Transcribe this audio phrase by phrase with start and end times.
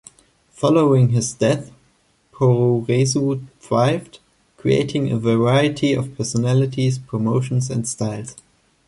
[0.53, 1.71] Following his death,
[2.33, 4.17] Puroresu thrived,
[4.57, 8.35] creating a variety of personalities, promotions and styles.